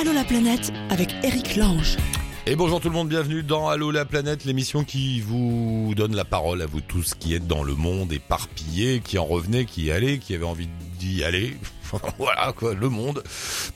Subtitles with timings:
[0.00, 1.98] Allô la planète avec Eric Lange.
[2.46, 6.24] Et bonjour tout le monde, bienvenue dans Allô la planète, l'émission qui vous donne la
[6.24, 9.90] parole à vous tous qui êtes dans le monde éparpillé, qui en revenez, qui y
[9.90, 11.54] allez, qui avez envie d'y aller.
[12.18, 13.22] voilà quoi, le monde.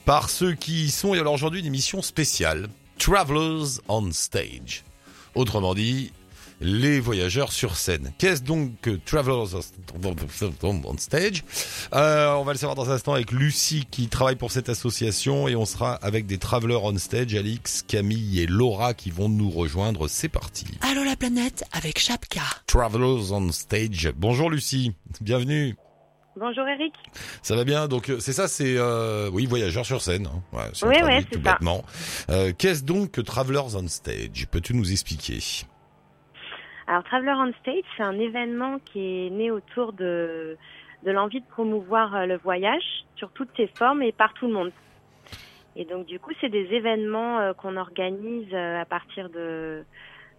[0.05, 1.13] Par ceux qui y sont.
[1.13, 2.69] Et alors aujourd'hui une émission spéciale.
[2.97, 4.83] Travelers on Stage.
[5.35, 6.11] Autrement dit,
[6.61, 8.13] les voyageurs sur scène.
[8.17, 9.55] Qu'est-ce donc que Travelers
[10.63, 11.43] on Stage
[11.93, 15.47] euh, On va le savoir dans un instant avec Lucie qui travaille pour cette association
[15.47, 19.49] et on sera avec des Travelers on Stage, Alix, Camille et Laura qui vont nous
[19.49, 20.07] rejoindre.
[20.07, 20.65] C'est parti.
[20.81, 22.41] Allô la planète avec Chapka.
[22.67, 24.11] Travelers on Stage.
[24.15, 25.75] Bonjour Lucie, bienvenue.
[26.37, 26.93] Bonjour Eric.
[27.43, 27.87] Ça va bien?
[27.87, 30.27] Donc euh, c'est ça, c'est euh, oui voyageurs sur scène.
[30.27, 30.41] Hein.
[30.51, 31.53] Ouais, si Oui, ouais, tout ça.
[31.53, 31.83] bêtement.
[32.29, 34.47] Euh, Qu'est-ce donc que Travelers on Stage?
[34.51, 35.39] Peux-tu nous expliquer?
[36.87, 40.57] Alors Traveler on Stage, c'est un événement qui est né autour de,
[41.03, 42.83] de l'envie de promouvoir euh, le voyage
[43.15, 44.71] sur toutes ses formes et par tout le monde.
[45.75, 49.83] Et donc du coup, c'est des événements euh, qu'on organise euh, à partir de,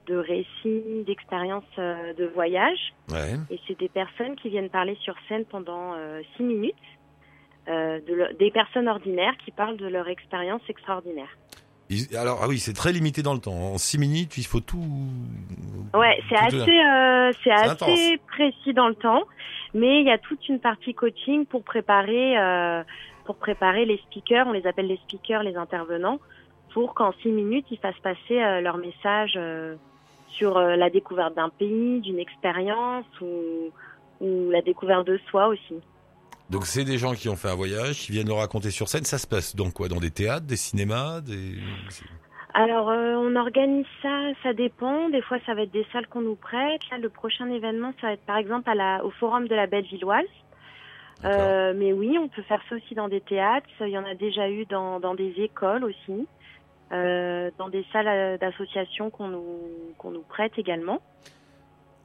[0.06, 2.94] de récits, d'expériences euh, de voyage.
[3.10, 3.34] Ouais.
[3.50, 5.94] Et c'est des personnes qui viennent parler sur scène pendant
[6.36, 6.74] six minutes.
[7.66, 11.32] de le- des personnes ordinaires qui parlent de leur expérience extraordinaire.
[12.16, 13.52] Alors ah oui, c'est très limité dans le temps.
[13.52, 14.82] En six minutes, il faut tout.
[15.94, 17.98] Ouais, c'est assez, euh, c'est assez intense.
[18.26, 19.22] précis dans le temps,
[19.74, 22.82] mais il y a toute une partie coaching pour préparer, euh,
[23.24, 24.46] pour préparer les speakers.
[24.46, 26.18] On les appelle les speakers, les intervenants,
[26.72, 29.76] pour qu'en six minutes ils fassent passer euh, leur message euh,
[30.28, 33.70] sur euh, la découverte d'un pays, d'une expérience ou,
[34.20, 35.80] ou la découverte de soi aussi.
[36.50, 39.04] Donc c'est des gens qui ont fait un voyage, qui viennent le raconter sur scène.
[39.04, 39.88] Ça se passe dans quoi?
[39.88, 41.58] Dans des théâtres, des cinémas, des.
[42.54, 45.10] Alors, euh, on organise ça, ça dépend.
[45.10, 46.80] Des fois, ça va être des salles qu'on nous prête.
[46.90, 49.66] Là, le prochain événement, ça va être par exemple à la, au Forum de la
[49.66, 50.24] Bellevilloise.
[51.22, 51.40] D'accord.
[51.40, 53.66] Euh, mais oui, on peut faire ça aussi dans des théâtres.
[53.80, 56.26] Il y en a déjà eu dans, dans des écoles aussi,
[56.92, 61.02] euh, dans des salles d'associations qu'on nous, qu'on nous prête également.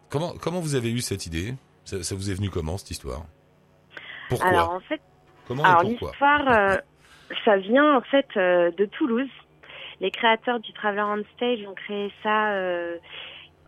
[0.10, 1.54] Comment comment vous avez eu cette idée?
[1.86, 3.24] Ça, ça vous est venu comment cette histoire?
[4.32, 5.02] Pourquoi Alors, en fait,
[5.48, 6.78] Comment alors l'histoire, euh,
[7.44, 9.30] ça vient en fait euh, de Toulouse.
[10.00, 12.98] Les créateurs du Traveler on Stage ont créé ça euh,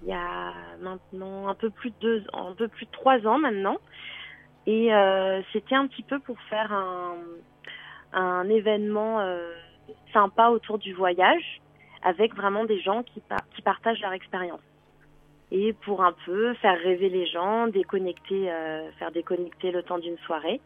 [0.01, 3.38] il y a maintenant un peu plus de deux, un peu plus de trois ans
[3.38, 3.78] maintenant.
[4.66, 4.90] Et
[5.51, 7.16] c'était un petit peu pour faire un,
[8.13, 9.19] un événement
[10.13, 11.62] sympa autour du voyage,
[12.01, 14.62] avec vraiment des gens qui, par- qui partagent leur expérience.
[15.56, 20.18] Et pour un peu faire rêver les gens, déconnecter, euh, faire déconnecter le temps d'une
[20.25, 20.59] soirée.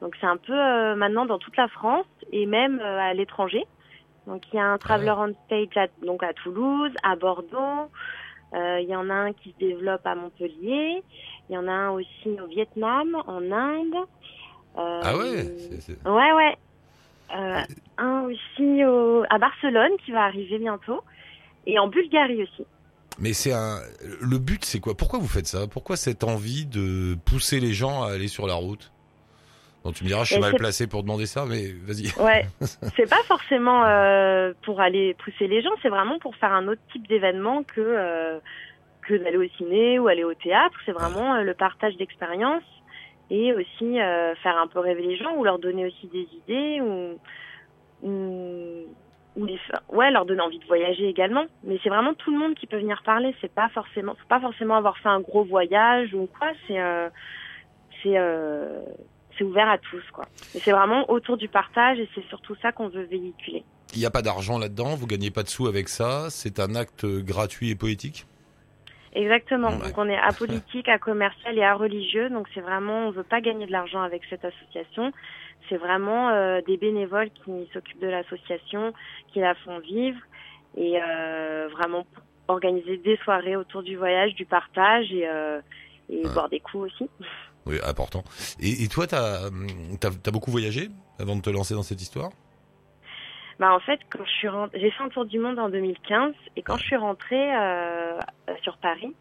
[0.00, 3.64] Donc c'est un peu euh, maintenant dans toute la France et même euh, à l'étranger.
[4.26, 7.88] Donc il y a un Traveler on Stage à, donc à Toulouse, à Bordeaux.
[8.54, 11.02] Il y en a un qui se développe à Montpellier.
[11.48, 13.94] Il y en a un aussi au Vietnam, en Inde.
[14.76, 16.56] Ah ouais c'est- c'est- Ouais, ouais.
[17.34, 17.60] Euh,
[17.96, 21.00] un aussi au, à Barcelone qui va arriver bientôt.
[21.66, 22.66] Et en Bulgarie aussi.
[23.18, 23.78] Mais c'est un.
[24.20, 24.96] Le but, c'est quoi?
[24.96, 25.66] Pourquoi vous faites ça?
[25.66, 28.90] Pourquoi cette envie de pousser les gens à aller sur la route?
[29.84, 32.12] Bon, tu me diras, je suis Et mal placé pour demander ça, mais vas-y.
[32.22, 32.46] Ouais,
[32.96, 36.80] c'est pas forcément euh, pour aller pousser les gens, c'est vraiment pour faire un autre
[36.92, 38.38] type d'événement que euh,
[39.08, 40.76] que d'aller au ciné ou aller au théâtre.
[40.86, 42.62] C'est vraiment euh, le partage d'expériences
[43.30, 43.96] et aussi
[44.42, 47.18] faire un peu rêver les gens ou leur donner aussi des idées ou
[48.02, 48.86] ou,
[49.36, 51.44] ou les ouais leur donner envie de voyager également.
[51.64, 53.34] Mais c'est vraiment tout le monde qui peut venir parler.
[53.40, 56.48] C'est pas forcément faut pas forcément avoir fait un gros voyage ou quoi.
[56.66, 57.08] C'est euh,
[58.02, 58.82] c'est euh,
[59.36, 60.26] c'est ouvert à tous quoi.
[60.54, 63.64] Et c'est vraiment autour du partage et c'est surtout ça qu'on veut véhiculer.
[63.94, 66.28] Il n'y a pas d'argent là-dedans, vous gagnez pas de sous avec ça.
[66.30, 68.26] C'est un acte gratuit et poétique.
[69.14, 69.68] Exactement.
[69.68, 69.78] Ouais.
[69.78, 72.30] Donc on est apolitique, commercial et religieux.
[72.30, 75.12] Donc c'est vraiment, on veut pas gagner de l'argent avec cette association.
[75.72, 78.92] C'est vraiment euh, des bénévoles qui s'occupent de l'association,
[79.32, 80.18] qui la font vivre
[80.76, 82.04] et euh, vraiment
[82.46, 85.62] organiser des soirées autour du voyage, du partage et, euh,
[86.10, 86.32] et Ouais.
[86.34, 87.08] boire des coups aussi.
[87.64, 88.22] Oui, important.
[88.60, 90.88] Et, et toi, t'as as, beaucoup voyagé
[91.18, 92.30] avant de te lancer dans cette histoire?
[93.60, 96.34] Bah en fait, quand je suis rentrée, j'ai fait un tour du monde en 2015
[96.56, 97.50] et quand je suis rentrée
[98.62, 99.14] sur Paris,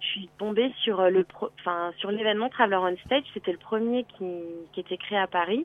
[0.00, 3.22] je suis tombée sur le, pro- enfin sur l'événement Traveler on Stage.
[3.32, 4.24] C'était le premier qui,
[4.72, 5.64] qui était créé à Paris.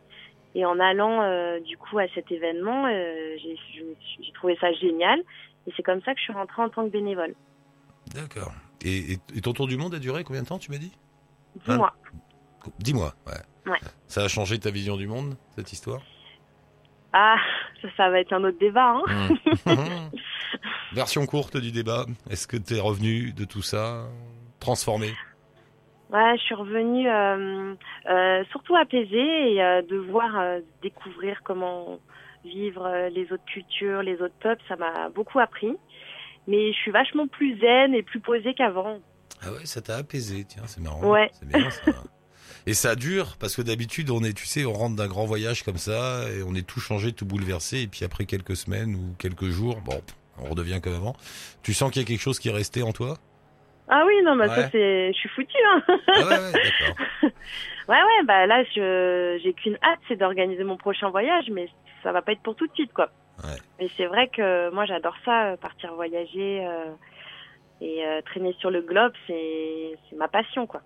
[0.56, 5.20] Et en allant euh, du coup à cet événement, euh, j'ai trouvé ça génial.
[5.68, 7.36] Et c'est comme ça que je suis rentrée en tant que bénévole.
[8.16, 8.52] D'accord.
[8.84, 10.92] Et, et- et ton tour du monde a duré combien de temps, tu m'as dit?
[11.68, 11.94] Dix mois.
[12.80, 13.14] Dis-moi.
[13.28, 13.72] Ouais.
[13.72, 13.78] Ouais.
[14.08, 16.02] Ça a changé ta vision du monde, cette histoire?
[17.14, 17.36] Ah,
[17.82, 18.96] ça, ça va être un autre débat.
[19.08, 19.30] Hein.
[19.66, 19.76] Mmh.
[20.94, 22.06] Version courte du débat.
[22.30, 24.06] Est-ce que tu es revenu de tout ça
[24.60, 25.14] transformé?
[26.12, 27.74] Ouais, je suis revenue euh,
[28.10, 32.00] euh, surtout apaisée et euh, de voir, découvrir comment
[32.44, 35.78] vivre les autres cultures, les autres peuples, ça m'a beaucoup appris.
[36.48, 39.00] Mais je suis vachement plus zen et plus posée qu'avant.
[39.42, 41.08] Ah ouais, ça t'a apaisé, tiens, c'est marrant.
[41.08, 41.30] Ouais.
[41.40, 41.92] C'est bien ça.
[42.68, 45.64] Et ça dure parce que d'habitude on est, tu sais, on rentre d'un grand voyage
[45.64, 49.16] comme ça et on est tout changé, tout bouleversé et puis après quelques semaines ou
[49.18, 50.00] quelques jours, bon,
[50.38, 51.16] on redevient comme avant.
[51.64, 53.18] Tu sens qu'il y a quelque chose qui est resté en toi?
[53.94, 54.56] Ah oui, non, bah Ouais.
[54.56, 55.58] ça c'est, je suis foutue.
[55.68, 55.84] Hein.
[56.08, 57.32] Ah ouais, ouais.
[57.90, 61.68] Ouais, ouais, bah là, je, j'ai qu'une hâte, c'est d'organiser mon prochain voyage, mais
[62.04, 63.10] ça va pas être pour tout de suite, quoi.
[63.44, 63.58] Ouais.
[63.80, 66.86] Mais c'est vrai que moi, j'adore ça, euh, partir voyager euh,
[67.82, 70.82] et euh, traîner sur le globe, c'est, c'est ma passion, quoi.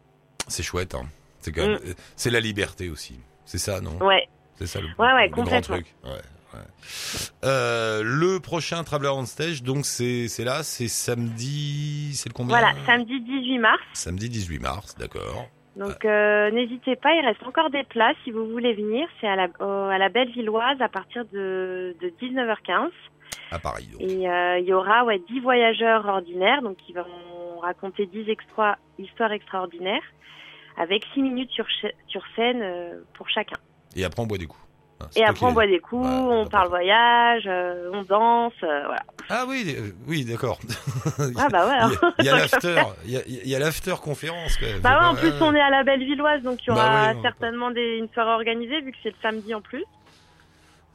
[0.48, 1.04] C'est chouette, hein.
[1.42, 1.94] C'est quand même, Mm.
[2.16, 3.20] c'est la liberté aussi.
[3.44, 3.98] C'est ça, non?
[4.04, 5.76] Ouais, C'est ça le, Ouais, ouais, le grand complètement.
[5.76, 5.94] truc.
[6.06, 6.12] Ouais,
[6.56, 7.48] ouais.
[7.50, 12.74] Euh, le prochain Traveler on Stage, donc c'est là, c'est samedi, c'est le combien voilà,
[12.86, 13.82] samedi 18 mars.
[13.94, 15.46] Samedi 18 mars, d'accord.
[15.76, 19.08] Donc euh, n'hésitez pas, il reste encore des places si vous voulez venir.
[19.20, 22.90] C'est à la, au- à la Bellevilloise à partir de, de 19h15.
[23.52, 23.90] À Paris.
[23.92, 24.02] Donc.
[24.02, 28.78] Et euh, il y aura ouais, 10 voyageurs ordinaires, donc qui vont raconter 10 extra-
[28.98, 30.02] histoires extraordinaires,
[30.78, 31.66] avec 6 minutes sur,
[32.08, 33.58] sur scène euh, pour chacun.
[33.98, 34.62] Et après on boit des coups.
[35.12, 39.04] C'est Et après on boit des coups, on parle voyage, euh, on danse, euh, voilà.
[39.30, 40.60] Ah oui, euh, oui, d'accord.
[41.38, 41.78] Ah bah ouais.
[41.78, 41.92] Il hein.
[42.02, 44.66] y a- il y a l'after, il y a, il y a l'after conférence quand
[44.66, 44.80] même.
[44.80, 47.22] Bah ouais, en plus on est à la Bellevilloise, donc il y Bah aura ouais,
[47.22, 49.84] certainement des, une soirée organisée vu que c'est le samedi en plus.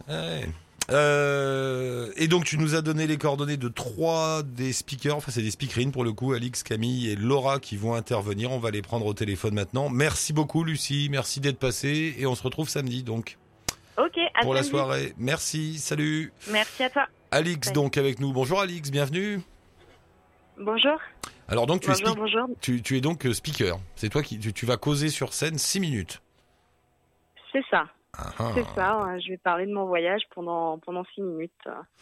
[0.09, 0.47] Ouais.
[0.91, 5.43] Euh, et donc tu nous as donné les coordonnées de trois des speakers, enfin c'est
[5.43, 8.51] des speakerines pour le coup, Alix, Camille et Laura qui vont intervenir.
[8.51, 9.89] On va les prendre au téléphone maintenant.
[9.89, 13.37] Merci beaucoup Lucie, merci d'être passée et on se retrouve samedi donc
[14.41, 15.15] à pour la soirée.
[15.19, 16.33] Merci, salut.
[16.51, 17.07] Merci à toi.
[17.31, 17.75] Alix Salut.
[17.75, 18.33] donc avec nous.
[18.33, 19.41] Bonjour Alix, bienvenue.
[20.59, 20.99] Bonjour.
[21.49, 23.79] Alors donc tu es, Bonjour, tu, tu es donc euh, speaker.
[23.97, 26.23] C'est toi qui tu, tu vas causer sur scène 6 minutes.
[27.53, 28.53] C'est ça, Ah, ah.
[28.55, 29.19] c'est ça.
[29.19, 31.53] Je vais parler de mon voyage pendant pendant six minutes.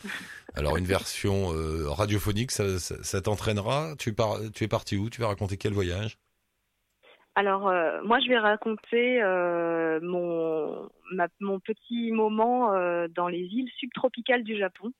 [0.54, 3.94] Alors une version euh, radiophonique, ça, ça, ça t'entraînera.
[3.98, 4.14] Tu
[4.60, 5.08] es parti où?
[5.08, 6.18] Tu vas raconter quel voyage?
[7.38, 13.44] Alors euh, moi, je vais raconter euh, mon ma- mon petit moment euh, dans les
[13.58, 14.92] îles subtropicales du Japon.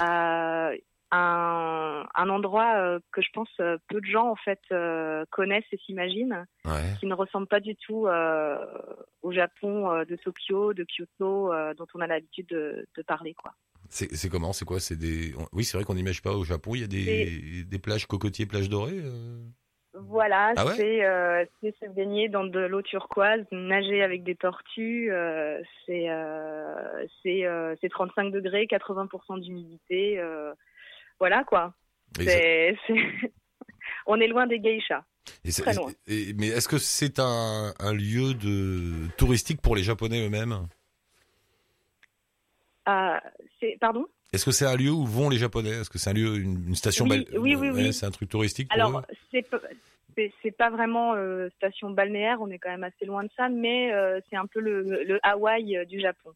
[0.00, 0.72] Un,
[1.12, 4.60] un endroit que je pense peu de gens en fait
[5.30, 6.94] connaissent et s'imaginent, Ouais.
[6.98, 8.06] qui ne ressemble pas du tout
[9.22, 13.52] au Japon de Tokyo, de Kyoto, dont on a l'habitude de, de parler quoi.
[13.90, 14.52] C'est c'est comment?
[14.52, 14.80] C'est quoi?
[14.80, 15.34] C'est des.
[15.52, 16.74] Oui, c'est vrai qu'on n'imagine pas au Japon.
[16.74, 18.98] Il y a des, des plages cocotiers, plages dorées.
[19.04, 19.38] euh?
[19.96, 24.34] Voilà, Ah ouais c'est euh, c'est se baigner dans de l'eau turquoise, nager avec des
[24.34, 30.20] tortues, euh, c'est euh, c'est euh, c'est 35 degrés, 80% d'humidité,
[31.20, 31.74] voilà quoi.
[32.16, 32.22] Ça-
[34.06, 35.04] on est loin des geishas.
[35.44, 35.90] et très loin.
[36.08, 40.66] et- mais est-ce que c'est un, un lieu de touristique pour les Japonais eux-mêmes?
[43.60, 44.06] C'est pardon?
[44.34, 45.70] Est-ce que c'est un lieu où vont les Japonais?
[45.70, 47.92] Est-ce que c'est un lieu, une, une station Oui, bal- oui, oui, ouais, oui.
[47.92, 52.58] C'est un truc touristique pour Alors c'est c'est pas vraiment euh, station balnéaire, on est
[52.58, 55.84] quand même assez loin de ça, mais euh, c'est un peu le, le Hawaï euh,
[55.84, 56.30] du Japon.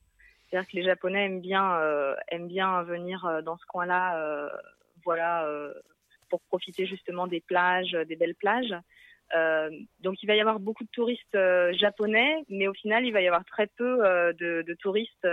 [0.51, 4.49] C'est-à-dire que les Japonais aiment bien euh, aiment bien venir euh, dans ce coin-là, euh,
[5.05, 5.73] voilà, euh,
[6.29, 8.75] pour profiter justement des plages, euh, des belles plages.
[9.37, 9.71] Euh,
[10.01, 13.21] donc il va y avoir beaucoup de touristes euh, japonais, mais au final il va
[13.21, 15.25] y avoir très peu euh, de, de touristes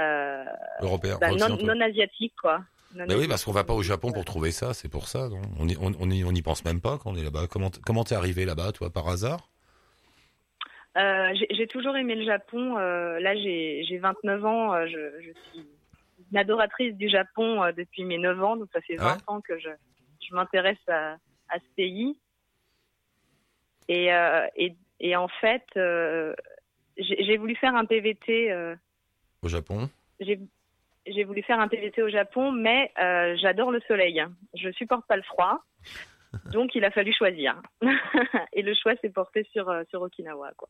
[0.00, 0.44] euh,
[0.80, 2.60] Européens bah, non, asiatiques quoi.
[2.94, 5.28] Non Bah oui, parce qu'on va pas au Japon pour trouver ça, c'est pour ça.
[5.28, 7.46] non on, y, on, on, y, on y pense même pas quand on est là-bas.
[7.48, 9.48] Comment comment t'es arrivé là-bas, toi, par hasard?
[10.96, 12.76] Euh, j'ai toujours aimé le Japon.
[12.78, 14.74] Euh, là, j'ai j'ai 29 ans.
[14.74, 15.68] euh, je, je suis
[16.32, 18.56] une adoratrice du Japon depuis mes 9 ans.
[18.56, 19.20] Donc, ça fait 20 Ah ouais?
[19.28, 19.68] ans que je,
[20.28, 21.12] je m'intéresse à,
[21.48, 22.18] à ce pays.
[23.88, 24.08] Et,
[24.56, 25.64] et, et en fait,
[26.96, 28.52] j'ai voulu faire un PVT.
[29.42, 29.88] Au Japon
[31.06, 34.22] j'ai voulu faire un PVT au Japon, mais euh, j'adore le soleil.
[34.54, 35.64] Je supporte pas le froid.
[36.52, 37.60] Donc, il a fallu choisir.
[38.52, 40.52] et le choix s'est porté sur, euh, sur Okinawa.
[40.56, 40.68] Quoi.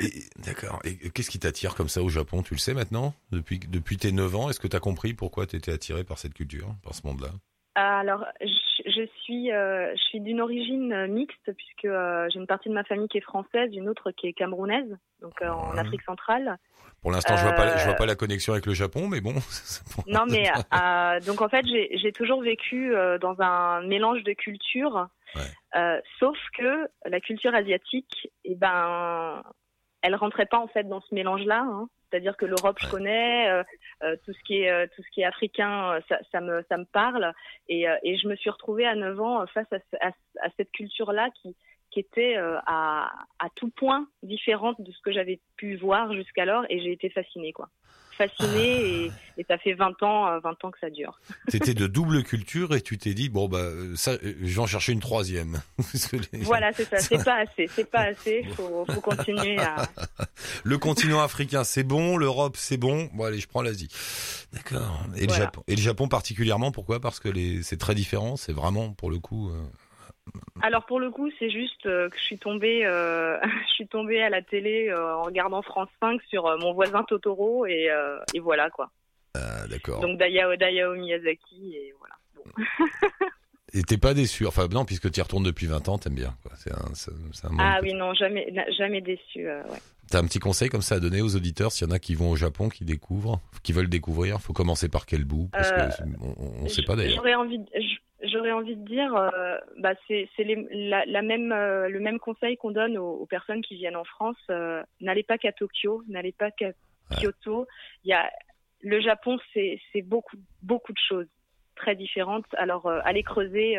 [0.00, 0.80] Et- D'accord.
[0.84, 2.42] Et qu'est-ce qui t'attire comme ça au Japon?
[2.42, 3.14] Tu le sais maintenant?
[3.30, 6.18] Depuis, depuis tes 9 ans, est-ce que tu as compris pourquoi tu étais attiré par
[6.18, 7.30] cette culture, par ce monde-là?
[7.76, 8.46] Alors, je,
[8.90, 12.84] je suis, euh, je suis d'une origine mixte puisque euh, j'ai une partie de ma
[12.84, 15.80] famille qui est française, une autre qui est camerounaise, donc euh, en Ouais.
[15.80, 16.56] Afrique centrale.
[17.02, 19.34] Pour l'instant, je vois pas, je vois pas la connexion avec le Japon, mais bon.
[20.06, 20.44] Non, mais
[21.26, 26.00] donc en fait, j'ai toujours vécu dans un mélange de cultures, Ouais.
[26.18, 29.42] sauf que la culture asiatique, eh ben,
[30.02, 31.60] elle rentrait pas en fait dans ce mélange-là.
[31.60, 31.88] hein.
[32.14, 33.64] C'est-à-dire que l'Europe, je connais, euh,
[34.04, 36.76] euh, tout ce qui est euh, tout ce qui est africain, ça, ça me ça
[36.76, 37.32] me parle,
[37.68, 41.30] et, et je me suis retrouvée à 9 ans face à, à, à cette culture-là
[41.42, 41.56] qui
[41.90, 46.64] qui était à, à tout point différente de ce que j'avais pu voir jusqu'alors.
[46.68, 47.68] Et j'ai été fascinée quoi
[48.16, 51.18] fascinée et, et, ça fait 20 ans 20 ans que ça dure.
[51.48, 54.92] C'était de double culture et tu t'es dit bon bah ça je vais en chercher
[54.92, 55.60] une troisième.
[56.42, 56.98] voilà c'est ça.
[56.98, 57.68] C'est pas assez.
[57.74, 58.44] C'est pas assez.
[58.54, 59.88] Faut, faut continuer à.
[60.64, 62.16] Le continent africain c'est bon.
[62.16, 63.08] l'Europe c'est bon.
[63.12, 63.88] Bon allez je prends l'Asie.
[64.52, 65.04] D'accord.
[65.16, 65.62] Et le Japon.
[65.66, 67.00] Et le Japon particulièrement pourquoi?
[67.00, 68.36] Parce que les c'est très différent.
[68.36, 69.50] C'est vraiment pour le coup.
[69.50, 69.62] Euh,
[70.62, 73.38] alors pour le coup, c'est juste euh, que je suis tombée, euh,
[73.68, 77.66] je suis tombée à la télé euh, en regardant France 5 sur mon voisin Totoro
[77.66, 77.88] et,
[78.32, 78.90] et voilà quoi.
[79.34, 80.00] Ah, d'accord.
[80.00, 82.14] Donc Dayao, Dayao Miyazaki et voilà.
[82.36, 82.64] Bon.
[83.74, 86.34] et t'es pas déçu, enfin non, puisque tu y retournes depuis 20 ans, t'aimes bien
[86.42, 86.52] quoi.
[86.56, 89.46] C'est un, un ah oui non, jamais, jamais déçu.
[89.46, 89.62] ouais.
[90.10, 92.14] T'as un petit conseil comme ça à donner aux auditeurs s'il y en a qui
[92.14, 95.48] vont au Japon, qui découvrent, qui veulent découvrir, faut commencer par quel bout?
[95.50, 96.02] Parce que
[96.62, 97.16] on, sait pas d'ailleurs.
[97.16, 97.58] J'aurais envie,
[98.22, 100.28] j'aurais envie de dire, euh, bah c'est
[100.70, 104.36] la, la, même euh, le même conseil qu'on donne aux, personnes qui viennent en France.
[104.50, 106.72] Euh, n'allez pas qu'à Tokyo, n'allez pas qu'à
[107.10, 107.66] Kyoto.
[108.04, 108.30] Il y a
[108.80, 111.28] le Japon, c'est beaucoup beaucoup de choses
[111.76, 112.46] très différentes.
[112.56, 113.76] Alors allez creuser,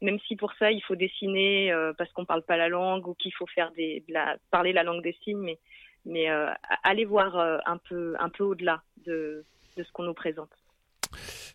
[0.00, 3.34] même si pour ça il faut dessiner parce qu'on parle pas la langue ou qu'il
[3.34, 5.58] faut faire des la, parler la langue des signes, mais
[6.04, 6.28] mais
[6.84, 9.44] allez voir un peu un peu au-delà de
[9.76, 10.50] de ce qu'on nous présente.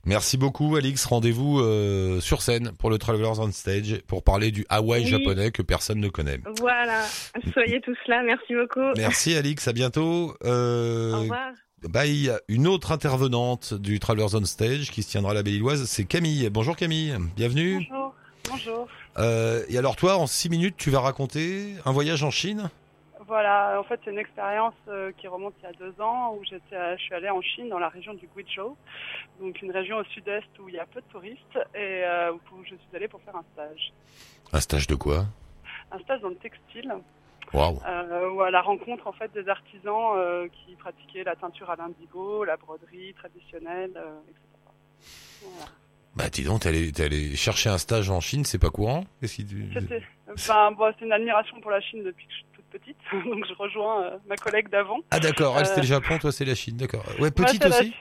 [0.05, 4.65] Merci beaucoup Alix, rendez-vous euh, sur scène pour le Travelers on Stage pour parler du
[4.67, 6.41] Hawaï japonais que personne ne connaît.
[6.60, 7.05] Voilà,
[7.53, 8.93] soyez tous là, merci beaucoup.
[8.98, 10.36] Merci Alix, à bientôt.
[10.43, 11.51] Euh, Au revoir.
[11.95, 12.05] A
[12.50, 16.50] une autre intervenante du Travelers on Stage qui se tiendra à la Belle-Illoise, c'est Camille.
[16.50, 17.88] Bonjour Camille, bienvenue.
[17.89, 18.15] Bonjour.
[18.50, 18.88] Bonjour.
[19.17, 22.69] Euh, et alors toi, en six minutes, tu vas raconter un voyage en Chine?
[23.27, 26.44] Voilà, en fait, c'est une expérience euh, qui remonte il y a deux ans où
[26.44, 28.75] j'étais, je suis allée en Chine, dans la région du Guizhou,
[29.39, 32.63] donc une région au sud-est où il y a peu de touristes et euh, où
[32.63, 33.94] je suis allée pour faire un stage.
[34.51, 35.25] Un stage de quoi?
[35.92, 36.94] Un stage dans le textile.
[37.53, 37.82] Wow.
[37.86, 41.75] Euh, ou à la rencontre en fait des artisans euh, qui pratiquaient la teinture à
[41.75, 44.48] l'indigo, la broderie traditionnelle, etc.
[45.42, 45.72] Voilà.
[46.15, 49.03] Bah dis donc, t'es allé, allé, chercher un stage en Chine, c'est pas courant?
[49.20, 49.48] Qu'est-ce qui...
[50.32, 53.02] Enfin, bon, c'est une admiration pour la Chine depuis que je petite, donc je
[53.74, 55.00] rejoins euh, ma collègue d'avant.
[55.12, 57.03] Ah d'accord, elle c'était le euh, Japon, toi c'est la Chine, d'accord.
[57.20, 57.94] Ouais, petite aussi.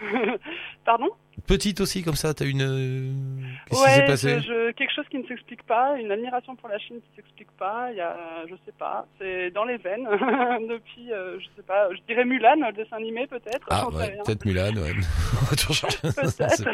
[0.84, 1.08] Pardon?
[1.46, 3.39] Petite aussi, comme ça, t'as une.
[3.72, 6.56] Euh, qu'est-ce ouais, qui s'est passé je, Quelque chose qui ne s'explique pas, une admiration
[6.56, 7.90] pour la Chine qui ne s'explique pas.
[7.92, 8.16] Il y a,
[8.48, 10.04] je sais pas, c'est dans les veines
[10.68, 13.66] depuis, je sais pas, je dirais Mulan, le dessin animé peut-être.
[13.70, 14.92] Ah ouais, peut-être Mulan, ouais.
[15.50, 16.64] peut-être.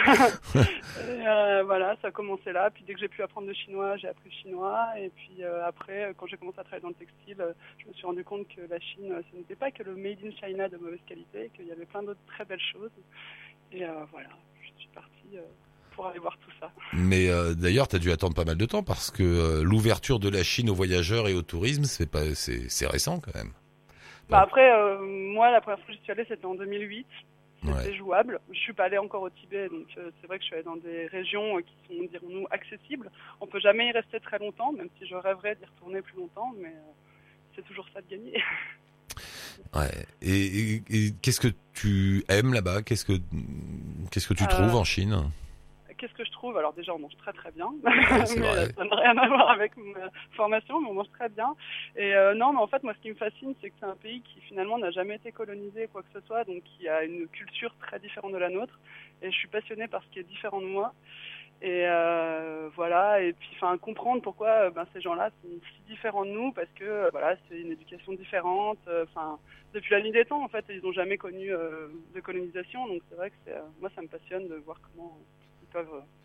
[1.66, 2.70] voilà, ça a commencé là.
[2.70, 4.88] Puis dès que j'ai pu apprendre le chinois, j'ai appris le chinois.
[4.98, 7.44] Et puis après, quand j'ai commencé à travailler dans le textile,
[7.78, 10.30] je me suis rendu compte que la Chine, ce n'était pas que le made in
[10.30, 12.90] China de mauvaise qualité, qu'il y avait plein d'autres très belles choses.
[13.72, 14.28] Et voilà,
[14.62, 15.38] je suis partie
[15.96, 16.70] pour aller voir tout ça.
[16.92, 20.20] Mais euh, d'ailleurs, tu as dû attendre pas mal de temps parce que euh, l'ouverture
[20.20, 23.52] de la Chine aux voyageurs et au tourisme, c'est pas c'est récent quand même.
[24.28, 27.06] Bah après, euh, moi, la première fois que je suis allée, c'était en 2008.
[27.64, 28.38] C'était jouable.
[28.52, 30.76] Je suis pas allée encore au Tibet, donc c'est vrai que je suis allée dans
[30.76, 33.10] des régions qui sont, dirons-nous, accessibles.
[33.40, 36.52] On peut jamais y rester très longtemps, même si je rêverais d'y retourner plus longtemps,
[36.60, 36.72] mais
[37.56, 38.40] c'est toujours ça de gagner.
[39.74, 40.06] Ouais.
[40.22, 40.82] Et,
[41.22, 42.82] qu'est-ce que tu aimes là-bas?
[42.82, 43.14] Qu'est-ce que
[44.10, 45.30] qu'est-ce que tu trouves en Chine?
[45.98, 46.56] Qu'est-ce que je trouve?
[46.56, 47.72] Alors déjà, on mange très très bien.
[47.84, 51.54] ça n'a rien à voir avec ma formation, mais on mange très bien.
[51.96, 53.96] Et euh, non, mais en fait, moi, ce qui me fascine, c'est que c'est un
[53.96, 57.26] pays qui finalement n'a jamais été colonisé, quoi que ce soit, donc qui a une
[57.28, 58.78] culture très différente de la nôtre.
[59.22, 60.92] Et je suis passionnée par ce qui est différent de moi.
[61.62, 66.26] Et euh, voilà, et puis enfin comprendre pourquoi euh, ben, ces gens-là sont si différents
[66.26, 68.78] de nous, parce que euh, voilà, c'est une éducation différente.
[68.88, 69.38] Euh, enfin,
[69.72, 73.16] depuis la nuit des temps, en fait, ils n'ont jamais connu de colonisation, donc c'est
[73.16, 73.50] vrai que
[73.80, 75.18] moi, ça me passionne de voir comment
[75.76, 76.15] Hasta.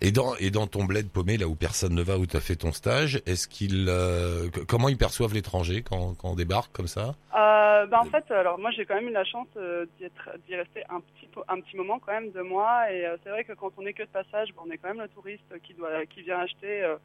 [0.00, 2.40] Et dans et dans ton bled paumé là où personne ne va où tu as
[2.40, 6.86] fait ton stage, est-ce qu'ils euh, comment ils perçoivent l'étranger quand, quand on débarque comme
[6.86, 7.14] ça?
[7.34, 10.82] Euh, ben, en fait, alors moi j'ai quand même eu la chance euh, d'y rester
[10.88, 13.70] un petit un petit moment quand même de mois et euh, c'est vrai que quand
[13.76, 16.22] on est que de passage, ben, on est quand même le touriste qui doit qui
[16.22, 16.96] vient acheter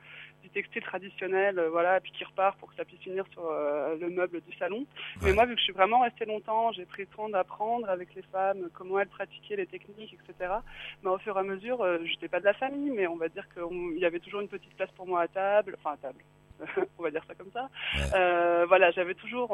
[0.42, 4.42] du textile traditionnel, voilà, puis qui repart pour que ça puisse finir sur le meuble
[4.42, 4.86] du salon.
[5.22, 8.14] Mais moi, vu que je suis vraiment restée longtemps, j'ai pris le temps d'apprendre avec
[8.14, 10.56] les femmes comment elles pratiquaient les techniques, etc.
[11.02, 13.16] Mais au fur et à mesure, euh, je n'étais pas de la famille, mais on
[13.16, 15.98] va dire qu'il y avait toujours une petite place pour moi à table, enfin à
[15.98, 16.24] table,
[16.98, 17.70] on va dire ça comme ça.
[18.16, 19.50] Euh, voilà, j'avais toujours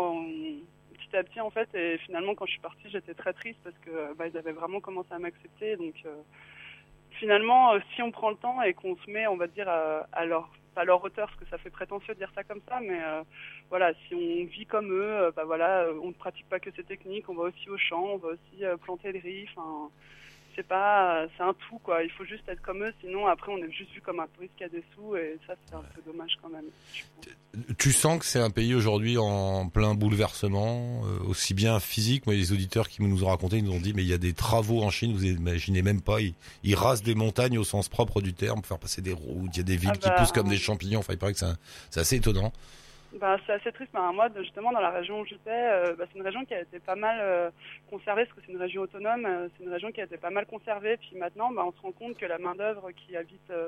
[0.94, 3.78] petit à petit en fait, et finalement quand je suis partie, j'étais très triste parce
[3.80, 5.96] que bah, ils avaient vraiment commencé à m'accepter, donc
[7.12, 10.26] finalement, si on prend le temps et qu'on se met, on va dire, à, à
[10.26, 13.02] leur pas leur hauteur, parce que ça fait prétentieux de dire ça comme ça, mais
[13.04, 13.24] euh,
[13.70, 16.72] voilà, si on vit comme eux, euh, bah voilà, euh, on ne pratique pas que
[16.72, 19.90] ces techniques, on va aussi au champ, on va aussi planter le riz, enfin,
[20.60, 22.04] c'est pas, c'est un tout quoi.
[22.04, 24.52] Il faut juste être comme eux, sinon après on est juste vu comme un touriste
[24.58, 26.66] qui a des sous et ça c'est un peu dommage quand même.
[27.78, 32.26] Tu sens que c'est un pays aujourd'hui en plein bouleversement, euh, aussi bien physique?
[32.26, 34.18] Moi, les auditeurs qui nous ont raconté, ils nous ont dit mais il y a
[34.18, 36.20] des travaux en Chine, vous imaginez même pas.
[36.20, 39.52] Ils, ils rasent des montagnes au sens propre du terme pour faire passer des routes.
[39.54, 41.00] Il y a des villes Ah qui bah, poussent comme des champignons.
[41.00, 41.40] Enfin, il paraît que
[41.90, 42.52] c'est assez étonnant.
[43.14, 43.92] Bah, c'est assez triste.
[43.92, 46.62] Bah, moi, justement, dans la région où j'étais, euh, bah, c'est une région qui a
[46.62, 47.50] été pas mal euh,
[47.90, 49.26] conservée, parce que c'est une région autonome.
[49.26, 50.98] euh, c'est une région qui a été pas mal conservée.
[50.98, 53.68] Puis maintenant, bah, on se rend compte que la main-d'œuvre qui habite euh,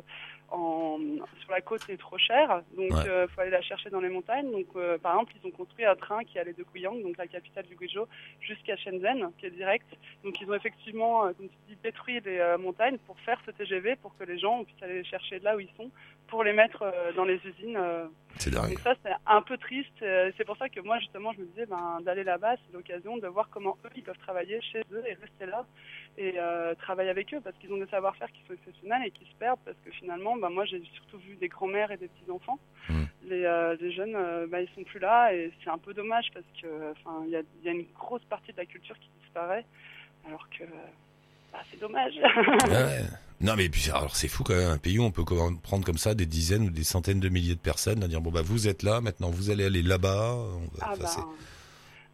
[0.52, 1.00] en,
[1.40, 2.62] sur la côte est trop chère.
[2.78, 3.08] Donc, Ouais.
[3.08, 4.52] euh, faut aller la chercher dans les montagnes.
[4.52, 4.68] Donc,
[5.02, 7.76] par exemple, ils ont construit un train qui allait de Kuyang, donc la capitale du
[7.76, 8.06] Guizhou,
[8.42, 9.88] jusqu'à Shenzhen, qui est direct.
[10.24, 14.16] Donc, ils ont effectivement, comme tu dis, détruit les montagnes pour faire ce TGV, pour
[14.18, 15.90] que les gens puissent aller les chercher de là où ils sont,
[16.32, 17.76] pour les mettre euh, dans les usines.
[17.78, 18.08] euh,
[18.38, 18.70] C'est dingue.
[18.70, 20.02] donc ça, c'est un peu triste.
[20.02, 23.18] Euh, C'est pour ça que moi, justement, je me disais, ben, d'aller là-bas, c'est l'occasion
[23.18, 25.66] de voir comment eux, ils peuvent travailler chez eux et rester là
[26.18, 29.26] et euh, travailler avec eux parce qu'ils ont des savoir-faire qui sont exceptionnels et qui
[29.26, 32.60] se perdent parce que finalement, ben, moi, j'ai surtout vu des grands-mères et des petits-enfants.
[32.90, 33.04] Mm.
[33.26, 36.28] Les, euh, les jeunes, euh, ben, ils sont plus là et c'est un peu dommage
[36.34, 39.10] parce que, enfin, il y a, y a une grosse partie de la culture qui
[39.22, 39.66] disparaît
[40.28, 40.64] alors que,
[41.52, 42.14] bah, c'est dommage.
[42.70, 43.02] Ouais.
[43.44, 45.24] Non mais puis alors c'est fou quand même un pays où on peut
[45.64, 48.30] prendre comme ça des dizaines ou des centaines de milliers de personnes à dire bon
[48.30, 51.10] bah vous êtes là maintenant vous allez aller là-bas on va- Ah bah,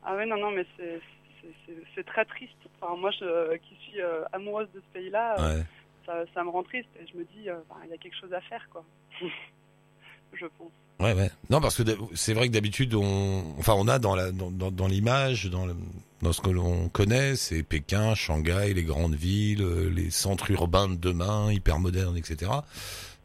[0.06, 2.54] ah ouais non non mais c'est très triste.
[2.80, 5.64] Enfin moi je qui suis euh, amoureuse de ce pays-là, euh, ouais.
[6.06, 8.16] ça, ça me rend triste et je me dis euh, bah, il y a quelque
[8.22, 8.86] chose à faire quoi.
[10.34, 10.72] je pense.
[11.00, 11.30] Ouais, ouais.
[11.50, 11.84] Non, parce que
[12.16, 15.66] c'est vrai que d'habitude, on, enfin, on a dans la, dans, dans, dans l'image, dans,
[15.68, 15.76] le-
[16.24, 20.88] dans ce que l'on connaît, c'est Pékin, Shanghai, les grandes villes, euh, les centres urbains
[20.90, 22.52] de demain, hyper modernes, etc.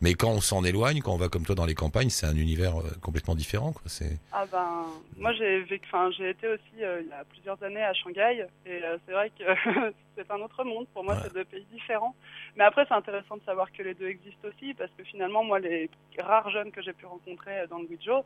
[0.03, 2.37] Mais quand on s'en éloigne, quand on va comme toi dans les campagnes, c'est un
[2.37, 3.83] univers euh, complètement différent, quoi.
[3.87, 4.85] C'est, Ah ben
[5.17, 8.45] moi j'ai vécu, enfin j'ai été aussi euh, il y a plusieurs années à Shanghai
[8.67, 9.45] et euh, c'est vrai que
[10.17, 10.87] c'est un autre monde.
[10.95, 11.21] Pour moi Ouais.
[11.25, 12.15] c'est deux pays différents.
[12.57, 15.59] Mais après c'est intéressant de savoir que les deux existent aussi parce que finalement moi
[15.59, 15.89] les
[16.19, 18.23] rares jeunes que j'ai pu rencontrer dans le Guizhou,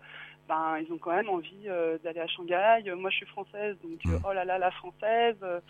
[0.49, 2.83] ben ils ont quand même envie euh, d'aller à Shanghai.
[2.87, 5.37] Euh, Moi je suis française donc euh, oh là là la française.
[5.43, 5.61] euh,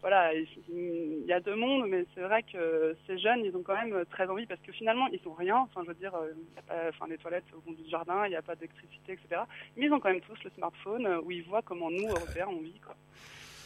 [0.00, 3.74] voilà il y a deux mondes mais c'est vrai que ces jeunes ils ont quand
[3.74, 5.56] même très envie parce que finalement ils ont rien.
[5.58, 6.12] Enfin je veux dire
[6.56, 9.12] y a pas, enfin les toilettes au fond du jardin, il n'y a pas d'électricité
[9.12, 9.42] etc.
[9.76, 12.60] Mais ils ont quand même tous le smartphone où ils voient comment nous, Européens, on
[12.60, 12.78] vit.
[12.80, 12.94] Quoi.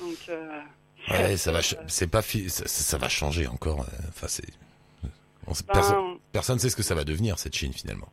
[0.00, 0.60] Donc, euh,
[1.10, 3.80] ouais, ça va, euh, c'est pas, ça, ça- va changer encore.
[3.80, 4.46] euh, Enfin, c'est,
[5.02, 8.08] ben, personne, personne sait ce que ça va devenir cette Chine finalement.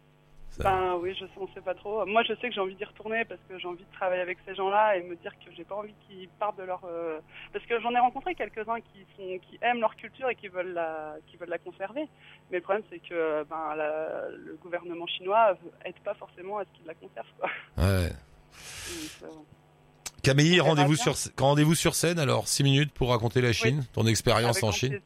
[0.49, 2.03] Ça- ben oui, je on sait pas trop.
[2.07, 4.39] Moi, je sais que j'ai envie d'y retourner parce que j'ai envie de travailler avec
[4.43, 6.81] ces gens-là et me dire que j'ai pas envie qu'ils partent de leur.
[6.85, 7.19] euh,
[7.53, 10.73] Parce que j'en ai rencontré quelques-uns qui sont, qui aiment leur culture et qui veulent
[10.73, 12.07] la, qui veulent la conserver.
[12.49, 16.69] Mais le problème, c'est que ben, la- le gouvernement chinois aide pas forcément à ce
[16.75, 17.27] qu'ils la conservent.
[17.39, 17.49] Quoi.
[17.77, 18.09] ouais.
[18.09, 19.35] Donc, euh,
[20.27, 24.61] Camille, rendez-vous sur, rendez-vous sur scène alors, six minutes pour raconter la Chine, ton expérience
[24.61, 24.99] en Chine.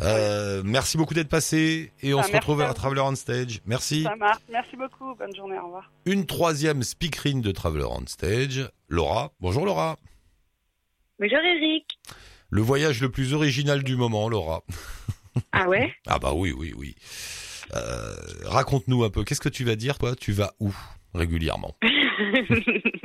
[0.00, 2.72] Euh, merci beaucoup d'être passé et on Bah, se retrouve à.
[2.72, 3.60] Traveler on Stage.
[3.66, 4.02] Merci.
[4.04, 4.40] Ça marche.
[4.50, 5.14] Merci beaucoup.
[5.14, 5.58] Bonne journée.
[5.58, 5.90] Au revoir.
[6.06, 9.32] Une troisième speakerine de Traveler on Stage, Laura.
[9.40, 9.98] Bonjour Laura.
[11.18, 11.98] Bonjour Eric.
[12.48, 14.62] Le voyage le plus original du moment, Laura.
[15.52, 15.92] Ah ouais?
[16.06, 16.94] Ah bah oui, oui, oui.
[17.74, 18.14] Euh,
[18.44, 19.22] Raconte-nous un peu.
[19.22, 20.14] Qu'est-ce que tu vas dire, toi?
[20.16, 20.74] Tu vas où
[21.14, 21.74] régulièrement?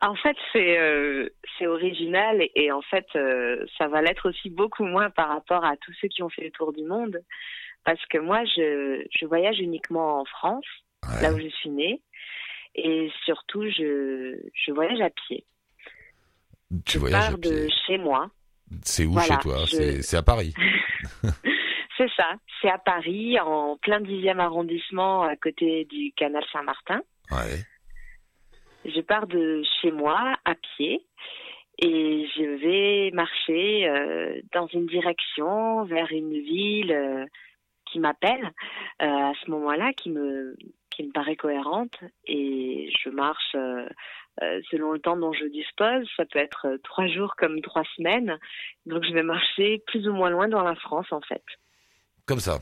[0.00, 4.48] En fait, c'est euh, c'est original et, et en fait, euh, ça va l'être aussi
[4.48, 7.20] beaucoup moins par rapport à tous ceux qui ont fait le tour du monde.
[7.84, 10.64] Parce que moi, je, je voyage uniquement en France,
[11.08, 11.22] Ouais.
[11.22, 12.00] là où je suis née.
[12.74, 15.44] Et surtout, je, je voyage à pied.
[16.84, 17.50] Tu je voyages pars à pied.
[17.50, 18.30] de chez moi.
[18.82, 20.52] C'est où Voilà, chez toi je- C'est c'est à Paris.
[21.96, 22.34] C'est ça.
[22.60, 27.00] C'est à Paris, en plein dixième arrondissement, à côté du canal Saint-Martin.
[27.32, 27.64] Ouais.
[28.94, 31.04] Je pars de chez moi à pied
[31.78, 37.26] et je vais marcher euh, dans une direction vers une ville euh,
[37.86, 38.52] qui m'appelle
[39.02, 40.56] euh, à ce moment-là, qui me
[40.90, 41.96] qui me paraît cohérente
[42.26, 43.54] et je marche
[44.70, 46.08] selon le temps dont je dispose.
[46.16, 48.36] Ça peut être trois jours comme trois semaines.
[48.84, 51.44] Donc je vais marcher plus ou moins loin dans la France en fait.
[52.26, 52.58] Comme ça.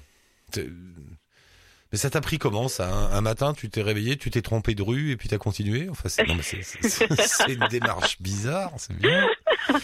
[1.93, 4.75] Mais ça t'a pris comment ça un, un matin, tu t'es réveillé, tu t'es trompé
[4.75, 5.89] de rue et puis t'as continué?
[5.89, 6.25] Enfin, c'est
[7.53, 9.27] une démarche bizarre, c'est bien.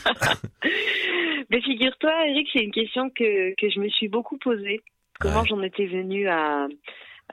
[1.51, 4.81] Mais figure-toi, Eric, c'est une question que, que je me suis beaucoup posée.
[5.21, 5.47] Comment Ouais.
[5.49, 6.67] j'en étais venue à, euh,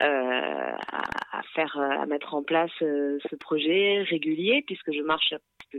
[0.02, 1.02] à,
[1.38, 5.32] à faire, à mettre en place euh, ce projet régulier, puisque je marche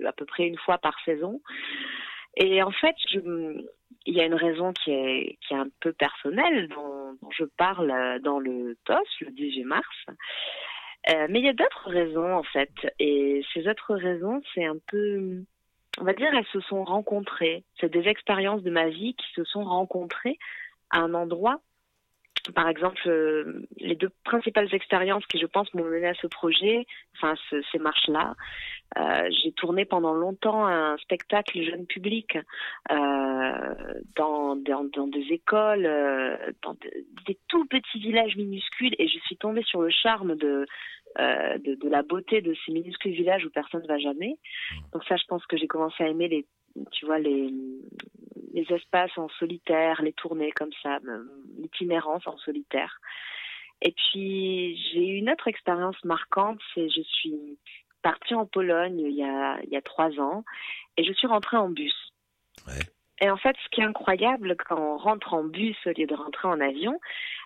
[0.06, 1.42] à peu près une fois par saison.
[2.38, 3.20] Et en fait, je,
[4.06, 7.92] il y a une raison qui est, qui est un peu personnelle, dont, je parle
[7.92, 10.06] euh, dans le TOS, le 18 mars.
[11.10, 12.72] Euh, mais il y a d'autres raisons, en fait.
[13.00, 15.44] Et ces autres raisons, c'est un peu
[16.00, 17.64] on va dire, elles se sont rencontrées.
[17.80, 20.38] C'est des expériences de ma vie qui se sont rencontrées
[20.90, 21.60] à un endroit.
[22.56, 26.86] Par exemple, euh, les deux principales expériences qui, je pense, m'ont mené à ce projet,
[27.16, 28.36] enfin, ce, ces marches-là,
[28.98, 32.38] euh, j'ai tourné pendant longtemps un spectacle jeune public
[32.92, 33.74] euh,
[34.18, 36.92] dans, dans, dans, des écoles, euh, dans de,
[37.26, 40.66] des tout petits villages minuscules, et je suis tombée sur le charme de,
[41.20, 44.38] euh, de, de, la beauté de ces minuscules villages où personne ne va jamais.
[44.92, 46.46] Donc ça, je pense que j'ai commencé à aimer les,
[46.92, 47.50] tu vois, les,
[48.54, 51.00] les espaces en solitaire, les tournées comme ça,
[51.58, 53.00] l'itinérance en solitaire.
[53.82, 57.58] Et puis j'ai eu une autre expérience marquante, c'est je suis
[58.02, 60.44] partie en Pologne il y a il y a trois ans
[60.98, 61.96] et je suis rentrée en bus.
[62.68, 62.84] Ouais.
[63.22, 66.16] Et en fait, ce qui est incroyable quand on rentre en bus au lieu de
[66.16, 67.00] rentrer en avion,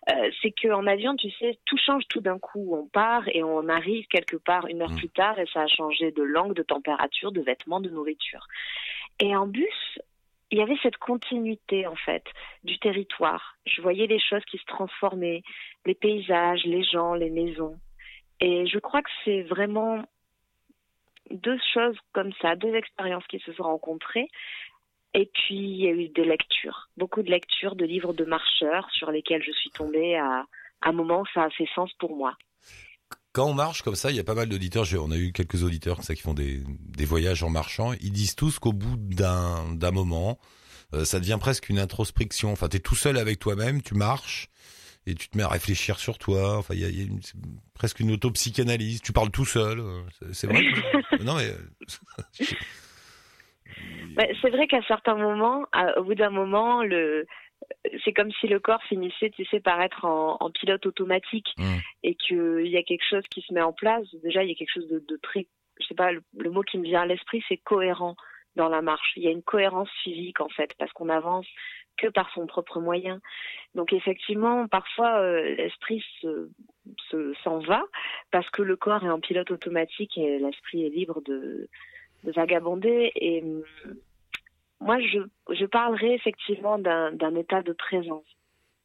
[0.09, 2.77] euh, c'est qu'en avion, tu sais, tout change tout d'un coup.
[2.77, 4.97] On part et on arrive quelque part une heure mmh.
[4.97, 8.47] plus tard et ça a changé de langue, de température, de vêtements, de nourriture.
[9.19, 9.99] Et en bus,
[10.49, 12.23] il y avait cette continuité en fait
[12.63, 13.57] du territoire.
[13.65, 15.43] Je voyais les choses qui se transformaient,
[15.85, 17.77] les paysages, les gens, les maisons.
[18.39, 20.03] Et je crois que c'est vraiment
[21.31, 24.27] deux choses comme ça, deux expériences qui se sont rencontrées.
[25.13, 28.89] Et puis il y a eu des lectures, beaucoup de lectures de livres de marcheurs
[28.91, 30.45] sur lesquels je suis tombée à,
[30.81, 32.35] un moment où ça a fait sens pour moi
[33.31, 34.85] quand on marche comme ça, il y a pas mal d'auditeurs.
[34.97, 36.63] On a eu quelques auditeurs ça, qui font des,
[36.99, 37.91] voyages en marchant.
[37.99, 40.39] Ils disent tous qu'au bout d'un d'un moment,
[40.93, 42.53] euh, ça devient presque une introspection.
[42.53, 44.47] Enfin, tu es tout seul avec toi-même, tu marches
[45.07, 46.57] et tu te mets à réfléchir sur toi.
[46.57, 47.19] Enfin, il y a, y a une,
[47.73, 49.01] presque une autopsychanalyse.
[49.01, 49.79] Tu parles tout seul.
[49.79, 50.61] Euh, c'est vrai.
[51.23, 51.51] non mais.
[54.15, 57.25] Bah, c'est vrai qu'à certains moments, à, au bout d'un moment, le
[58.03, 61.75] c'est comme si le corps finissait, tu sais, par être en, en pilote automatique mmh.
[62.03, 64.07] et qu'il y a quelque chose qui se met en place.
[64.23, 65.47] Déjà, il y a quelque chose de, de très,
[65.79, 68.15] je sais pas, le, le, mot qui me vient à l'esprit, c'est cohérent
[68.55, 69.13] dans la marche.
[69.15, 71.47] Il y a une cohérence physique en fait, parce qu'on avance
[71.97, 73.19] que par son propre moyen.
[73.73, 76.49] Donc effectivement, parfois euh, l'esprit se,
[77.10, 77.84] se, s'en va
[78.31, 81.67] parce que le corps est en pilote automatique et l'esprit est libre de,
[82.23, 83.43] de vagabonder et
[84.81, 85.19] moi, je,
[85.53, 88.25] je parlerai effectivement d'un état de présence,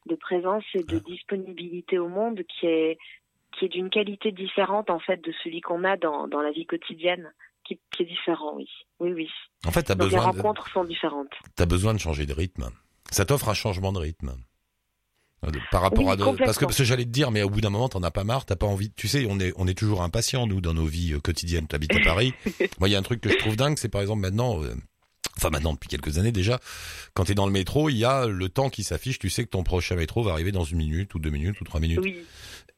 [0.06, 2.98] de présence et de disponibilité au monde qui est,
[3.52, 6.66] qui est d'une qualité différente en fait de celui qu'on a dans, dans la vie
[6.66, 7.32] quotidienne,
[7.64, 8.68] qui, qui est différent, oui.
[9.00, 9.30] Oui, oui.
[9.66, 10.70] En fait, as Donc besoin les rencontres de...
[10.70, 11.34] sont différentes.
[11.56, 12.70] Tu as besoin de changer de rythme.
[13.10, 14.34] Ça t'offre un changement de rythme.
[15.70, 16.24] Par rapport oui, à de...
[16.44, 18.24] parce que parce que j'allais te dire mais au bout d'un moment t'en as pas
[18.24, 20.84] marre t'as pas envie tu sais on est on est toujours impatient nous dans nos
[20.84, 22.34] vies euh, quotidiennes t'habites à Paris
[22.78, 24.74] moi il y a un truc que je trouve dingue c'est par exemple maintenant euh,
[25.40, 26.60] enfin maintenant depuis quelques années déjà,
[27.14, 29.44] quand tu es dans le métro, il y a le temps qui s'affiche, tu sais
[29.44, 32.00] que ton prochain métro va arriver dans une minute ou deux minutes ou trois minutes.
[32.02, 32.16] Oui.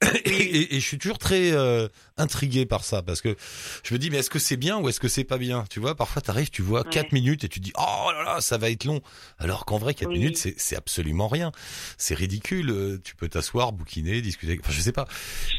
[0.25, 3.37] Et, et, et, je suis toujours très euh, intrigué par ça parce que
[3.83, 5.65] je me dis mais est-ce que c'est bien ou est-ce que c'est pas bien?
[5.71, 7.21] Tu vois parfois t'arrives tu vois quatre ouais.
[7.21, 9.01] minutes et tu dis oh là là ça va être long.
[9.39, 10.19] Alors qu'en vrai quatre oui.
[10.19, 11.53] minutes c'est c'est absolument rien.
[11.99, 15.07] C'est ridicule tu peux t'asseoir bouquiner discuter enfin je sais pas.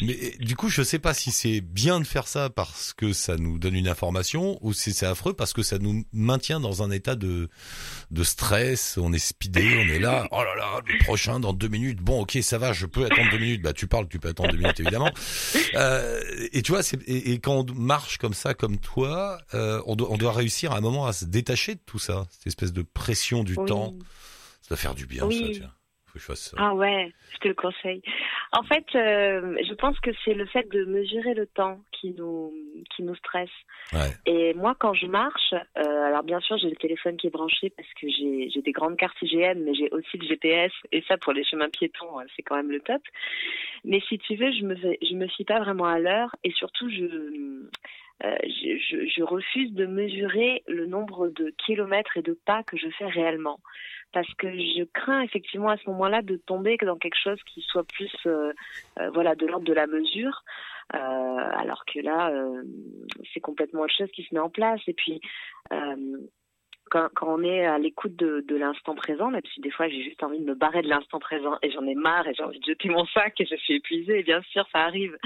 [0.02, 3.38] Mais du coup je sais pas si c'est bien de faire ça parce que ça
[3.38, 6.92] nous donne une information ou si c'est affreux parce que ça nous maintient dans un
[6.92, 7.50] état de
[8.12, 8.98] de stress.
[8.98, 10.28] On est speedé on est là.
[10.32, 12.00] Oh là là le prochain dans deux minutes.
[12.02, 13.62] Bon ok ça va je peux attendre deux minutes.
[13.62, 15.10] Bah tu parles tu peux attendre deux minutes évidemment
[15.76, 19.96] euh, et tu vois, et, et, quand on marche comme ça, comme toi, euh, on,
[19.96, 22.74] doit, on doit réussir à un moment à se détacher de tout ça, cette espèce
[22.74, 23.66] de pression du oui.
[23.66, 23.94] temps.
[24.62, 25.54] Ça doit faire du bien, oui.
[25.54, 25.74] ça, tiens.
[26.14, 26.58] Faut que je fasse ça.
[26.60, 28.04] Ah ouais, je te le conseille.
[28.52, 32.54] En fait, euh, je pense que c'est le fait de mesurer le temps qui nous
[32.96, 33.50] qui nous stresse.
[33.92, 34.12] Ouais.
[34.28, 37.72] Et moi, quand je marche, euh, alors bien sûr, j'ai le téléphone qui est branché
[37.72, 41.34] parce que j'ai des grandes cartes IGN, mais j'ai aussi le GPS et ça pour
[41.34, 43.02] les chemins piétons, euh, c'est quand même le top.
[43.84, 46.92] Mais si tu veux, je me je me fie pas vraiment à l'heure et surtout
[46.92, 47.64] je
[48.24, 53.08] euh, je, refuse de mesurer le nombre de kilomètres et de pas que je fais
[53.08, 53.60] réellement.
[54.12, 57.84] Parce que je crains effectivement à ce moment-là de tomber dans quelque chose qui soit
[57.84, 58.54] plus euh,
[59.00, 60.44] euh, voilà de l'ordre de la mesure.
[60.90, 62.32] Alors que là
[63.34, 64.80] c'est complètement autre chose qui se met en place.
[64.86, 65.20] Et puis
[66.94, 70.04] quand, quand, on est à l'écoute de, de l'instant présent, même si des fois j'ai
[70.04, 72.60] juste envie de me barrer de l'instant présent et j'en ai marre et j'ai envie
[72.60, 75.18] de jeter mon sac et je suis épuisée, et bien sûr ça arrive.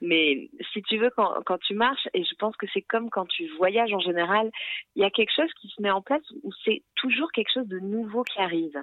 [0.00, 3.26] Mais si tu veux, quand, quand tu marches, et je pense que c'est comme quand
[3.26, 4.50] tu voyages en général,
[4.96, 7.68] il y a quelque chose qui se met en place où c'est toujours quelque chose
[7.68, 8.82] de nouveau qui arrive.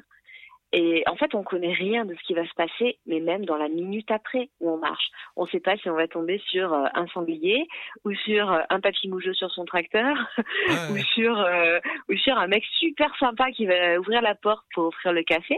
[0.72, 3.58] Et en fait, on connaît rien de ce qui va se passer, mais même dans
[3.58, 6.72] la minute après où on marche, on ne sait pas si on va tomber sur
[6.74, 7.66] euh, un sanglier
[8.06, 11.04] ou sur euh, un papy mougeux sur son tracteur Ouais, ou ouais.
[11.16, 15.12] sur euh, ou sur un mec super sympa qui va ouvrir la porte pour offrir
[15.12, 15.58] le café.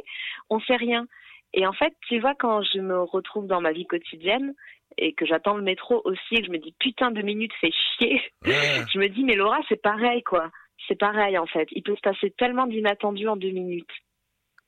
[0.49, 1.07] On sait rien.
[1.53, 4.53] Et en fait, tu vois, quand je me retrouve dans ma vie quotidienne
[4.97, 7.71] et que j'attends le métro aussi et que je me dis putain deux minutes fait
[7.71, 8.53] chier, Ouais.
[8.93, 10.49] je me dis mais Laura c'est pareil quoi
[10.87, 11.67] c'est pareil en fait.
[11.71, 13.91] Il peut se passer tellement d'inattendus en deux minutes.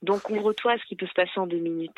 [0.04, 1.90] Donc ouvre-toi à ce qui peut se passer en deux minutes.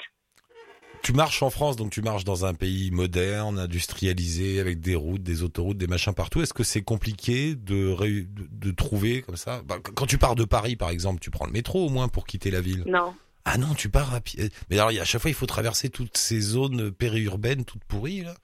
[1.03, 5.23] Tu marches en France, donc tu marches dans un pays moderne, industrialisé, avec des routes,
[5.23, 6.41] des autoroutes, des machins partout.
[6.41, 9.63] Est-ce que c'est compliqué de, ré- de, de trouver comme ça?
[9.67, 12.27] Bah, Quand tu pars de Paris, par exemple, tu prends le métro au moins pour
[12.27, 12.83] quitter la ville?
[12.87, 13.15] Non.
[13.45, 14.49] Ah non, tu pars à pied.
[14.71, 18.35] Mais alors, à chaque fois, il faut traverser toutes ces zones périurbaines, toutes pourries, là.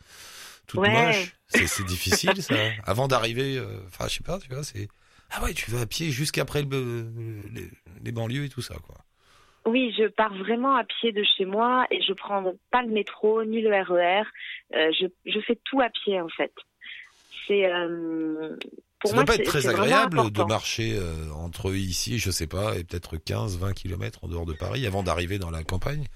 [0.68, 0.90] Toutes Ouais.
[0.90, 1.32] moches.
[1.48, 2.54] C'est difficile, ça.
[2.84, 4.88] Avant d'arriver, euh, enfin, je sais pas, tu vois, c'est...
[5.30, 7.06] Ah ouais, tu vas à pied jusqu'après le,
[7.52, 7.68] les,
[8.04, 8.96] les banlieues et tout ça, quoi.
[9.64, 13.44] Oui, je pars vraiment à pied de chez moi et je prends pas le métro
[13.44, 14.24] ni le RER.
[14.74, 16.52] Euh, je, je fais tout à pied en fait.
[17.46, 18.56] C'est euh,
[18.98, 22.46] pour ça moi doit pas être très agréable de marcher euh, entre ici, je sais
[22.46, 26.06] pas, et peut-être 15, 20 kilomètres en dehors de Paris avant d'arriver dans la campagne.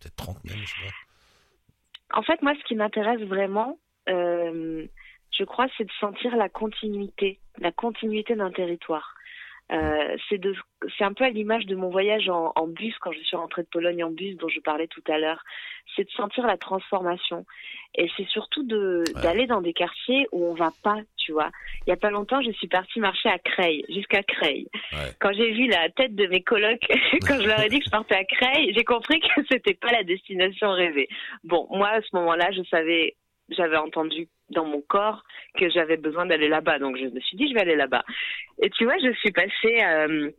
[0.00, 2.18] Peut-être 30 même, je sais pas.
[2.18, 3.78] En fait, moi, ce qui m'intéresse vraiment,
[4.08, 4.86] euh,
[5.36, 9.15] je crois, c'est de sentir la continuité, la continuité d'un territoire.
[9.72, 10.54] Euh, c'est de,
[10.96, 13.62] c'est un peu à l'image de mon voyage en, en bus quand je suis rentrée
[13.62, 15.42] de Pologne en bus dont je parlais tout à l'heure.
[15.96, 17.44] C'est de sentir la transformation
[17.96, 19.22] et c'est surtout de Ouais.
[19.22, 21.50] d'aller dans des quartiers où on va pas, tu vois.
[21.86, 24.68] Il y a pas longtemps, je suis partie marcher à Creil, jusqu'à Creil.
[24.92, 25.10] Ouais.
[25.20, 26.86] Quand j'ai vu la tête de mes colocs,
[27.26, 29.90] quand je leur ai dit que je partais à Creil, j'ai compris que c'était pas
[29.90, 31.08] la destination rêvée.
[31.44, 33.16] Bon, moi à ce moment-là, je savais,
[33.48, 35.22] j'avais entendu dans mon corps
[35.58, 38.04] que j'avais besoin d'aller là-bas, donc je me suis dit je vais aller là-bas.
[38.62, 40.30] Et tu vois, je suis passée, euh,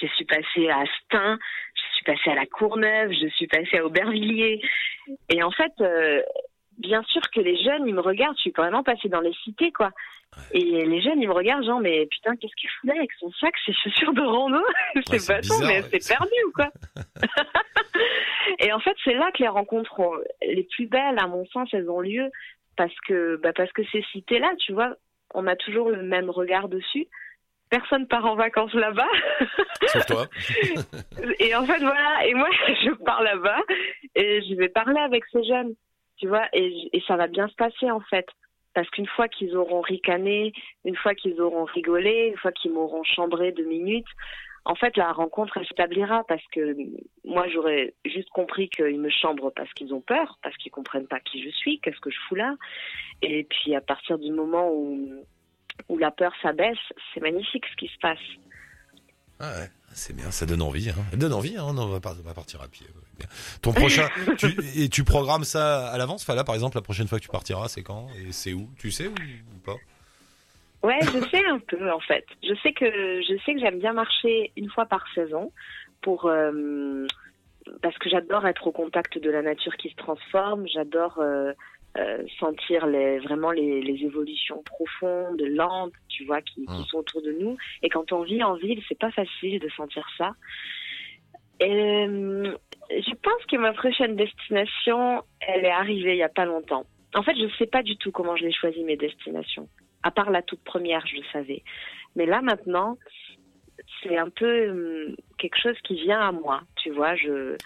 [0.00, 1.38] je suis passée à Stein,
[1.74, 4.60] je suis passée à la Courneuve, je suis passée à Aubervilliers,
[5.30, 6.20] et en fait, euh,
[6.78, 9.72] bien sûr que les jeunes ils me regardent, je suis vraiment passée dans les cités
[9.72, 9.90] quoi.
[10.52, 13.32] Et les jeunes, ils me regardent genre, mais putain, qu'est-ce qu'il fout là avec son
[13.32, 14.60] sac, ses chaussures de rando?
[15.10, 16.68] C'est pas bizarre, mais c'est perdu ou quoi.
[18.60, 21.68] Et en fait, c'est là que les rencontres ont- les plus belles, à mon sens,
[21.72, 22.30] elles ont lieu
[22.80, 24.94] parce que, bah, parce que ces cités-là, tu vois,
[25.34, 27.08] on a toujours le même regard dessus.
[27.68, 29.10] Personne part en vacances là-bas.
[29.88, 30.26] Sauf toi.
[31.40, 32.26] Et en fait, voilà.
[32.26, 32.48] Et moi,
[32.82, 33.60] je pars là-bas
[34.14, 35.74] et je vais parler avec ces jeunes,
[36.16, 38.26] tu vois, et, et ça va bien se passer, en fait.
[38.72, 40.54] Parce qu'une fois qu'ils auront ricané,
[40.86, 44.08] une fois qu'ils auront rigolé, une fois qu'ils m'auront chambré deux minutes,
[44.64, 46.76] en fait, la rencontre, elle s'établira parce que
[47.24, 51.20] moi, j'aurais juste compris qu'ils me chambrent parce qu'ils ont peur, parce qu'ils comprennent pas
[51.20, 52.54] qui je suis, qu'est-ce que je fous là.
[53.22, 55.24] Et puis, à partir du moment où,
[55.88, 56.78] où la peur s'abaisse,
[57.14, 58.18] c'est magnifique ce qui se passe.
[59.42, 60.90] Ah ouais, c'est bien, ça donne envie.
[60.90, 60.94] Hein.
[61.10, 61.64] Ça donne envie, hein.
[61.66, 62.86] On, va pas- on va partir à pied.
[62.86, 63.26] ouais.
[63.62, 66.22] Ton prochain, tu, et tu programmes ça à l'avance?
[66.22, 68.08] Enfin là, par exemple, la prochaine fois que tu partiras, c'est quand?
[68.18, 68.68] Et c'est où?
[68.78, 69.76] Tu sais ou, ou pas?
[70.82, 72.24] Ouais, je sais un peu en fait.
[72.42, 72.86] Je sais que
[73.22, 75.52] je sais que j'aime bien marcher une fois par saison
[76.00, 77.06] pour euh,
[77.82, 80.66] parce que j'adore être au contact de la nature qui se transforme.
[80.68, 81.52] J'adore euh,
[81.98, 86.84] euh, sentir les vraiment les, les évolutions profondes, lentes, tu vois, qui, qui Mm.
[86.84, 87.56] sont autour de nous.
[87.82, 90.32] Et quand on vit en ville, c'est pas facile de sentir ça.
[91.60, 96.86] Et je pense que ma prochaine destination, elle est arrivée il y a pas longtemps.
[97.14, 99.68] En fait, je sais pas du tout comment je l'ai choisi mes destinations.
[100.02, 101.62] À part la toute première, je le savais.
[102.16, 102.98] Mais là maintenant,
[104.02, 106.62] c'est un peu hum, quelque chose qui vient à moi.
[106.76, 107.56] Tu vois, je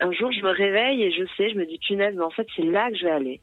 [0.00, 2.46] un jour je me réveille et je sais, je me dis punaise, mais en fait
[2.56, 3.40] c'est là que je vais aller.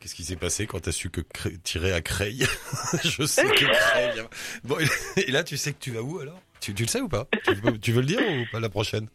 [0.00, 1.22] Qu'est-ce qui s'est passé quand t'as su que
[1.64, 2.40] tirer à Creil
[3.02, 4.22] Je sais que Creil.
[4.62, 4.76] Bon,
[5.16, 6.38] et là, tu sais que tu vas où alors?
[6.60, 7.26] Tu, tu le sais ou pas?
[7.44, 9.08] Tu veux, tu veux le dire ou pas la prochaine?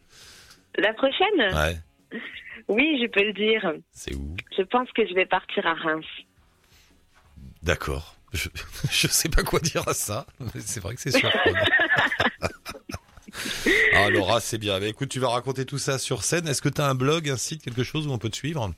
[0.76, 1.38] La prochaine?
[1.38, 2.20] Ouais.
[2.68, 3.74] Oui, je peux le dire.
[3.92, 4.34] C'est où?
[4.56, 6.06] Je pense que je vais partir à Reims.
[7.62, 8.16] D'accord.
[8.32, 8.48] Je,
[8.90, 10.26] je sais pas quoi dire à ça,
[10.58, 11.58] c'est vrai que c'est surprenant.
[13.94, 14.78] ah Laura, c'est bien.
[14.80, 16.46] Mais écoute, tu vas raconter tout ça sur scène.
[16.48, 18.70] Est-ce que tu as un blog, un site, quelque chose où on peut te suivre?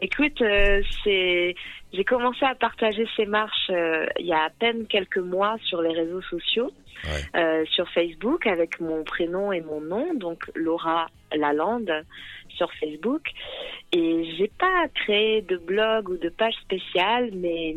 [0.00, 1.54] Écoute, euh, c'est
[1.92, 5.80] j'ai commencé à partager ces marches euh, il y a à peine quelques mois sur
[5.80, 6.70] les réseaux sociaux,
[7.04, 7.40] Ouais.
[7.40, 11.92] euh, sur Facebook avec mon prénom et mon nom, donc Laura Lalande
[12.56, 13.22] sur Facebook.
[13.92, 17.76] Et j'ai pas créé de blog ou de page spéciale, mais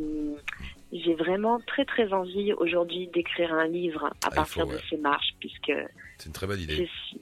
[0.92, 4.76] j'ai vraiment très très envie aujourd'hui d'écrire un livre à Ah, partir faut, ouais.
[4.78, 5.72] de ces marches, puisque
[6.18, 6.90] C'est une très bonne je idée.
[7.08, 7.22] suis,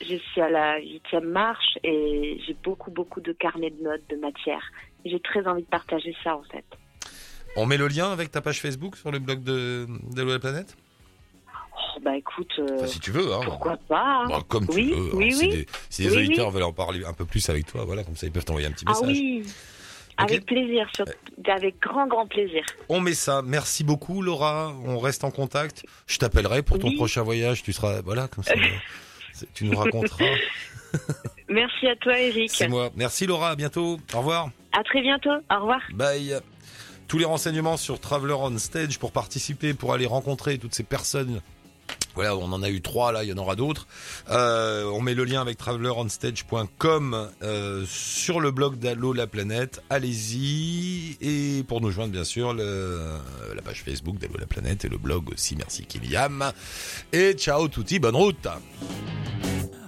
[0.00, 4.16] je suis à la huitième marche et j'ai beaucoup, beaucoup de carnets de notes, de
[4.16, 4.62] matière.
[5.04, 6.64] J'ai très envie de partager ça, en fait.
[7.56, 9.86] On met le lien avec ta page Facebook sur le blog de,
[10.16, 10.74] de la planète?
[12.00, 13.32] Bah écoute, euh, Enfin, si tu veux.
[13.34, 13.40] Hein.
[13.44, 14.26] pourquoi pas hein.
[14.28, 14.96] Bah, comme tu Oui, veux.
[15.06, 15.10] hein.
[15.14, 15.48] oui, si oui.
[15.50, 18.26] des, si des auditeurs veulent en parler un peu plus avec toi, voilà, comme ça
[18.26, 19.08] ils peuvent t'envoyer un petit Ah message.
[19.08, 19.42] oui,
[20.16, 21.06] avec plaisir, sur-
[21.46, 22.62] avec grand, grand plaisir.
[22.88, 23.42] On met ça.
[23.42, 24.72] Merci beaucoup, Laura.
[24.84, 25.84] On reste en contact.
[26.06, 26.96] Je t'appellerai pour ton Oui.
[26.96, 27.62] prochain voyage.
[27.62, 28.52] Tu seras, voilà, comme ça.
[29.54, 30.24] tu nous raconteras.
[31.48, 32.50] Merci à toi, Eric.
[32.52, 32.90] C'est moi.
[32.96, 33.50] Merci, Laura.
[33.50, 33.98] À bientôt.
[34.14, 34.50] Au revoir.
[34.72, 35.30] À très bientôt.
[35.50, 35.80] Au revoir.
[35.94, 36.38] Bye.
[37.08, 41.40] Tous les renseignements sur Traveler on Stage pour participer, pour aller rencontrer toutes ces personnes
[42.14, 43.86] voilà, on en a eu trois là, il y en aura d'autres.
[44.30, 49.82] Euh, on met le lien avec traveleronstage.com euh, sur le blog d'Allo la planète.
[49.90, 54.98] Allez-y et pour nous joindre bien sûr la page Facebook d'Allo la planète et le
[54.98, 55.56] blog aussi.
[55.56, 56.52] Merci Kiliam
[57.12, 58.48] et ciao touti, bonne route.